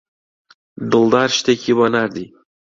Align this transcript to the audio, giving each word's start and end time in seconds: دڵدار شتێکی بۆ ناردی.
دڵدار 0.91 1.29
شتێکی 1.37 1.73
بۆ 1.77 1.85
ناردی. 1.93 2.25